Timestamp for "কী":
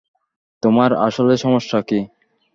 1.81-1.99